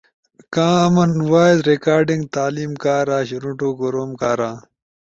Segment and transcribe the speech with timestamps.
[0.55, 4.51] کامن وائس ریکارڈنگ تعلیم کارا، شنوٹو کوروم کارا،